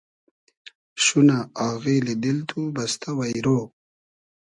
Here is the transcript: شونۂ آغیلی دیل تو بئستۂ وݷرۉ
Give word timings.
شونۂ 1.03 1.37
آغیلی 1.69 2.15
دیل 2.21 2.37
تو 2.49 2.59
بئستۂ 2.75 3.09
وݷرۉ 3.17 3.45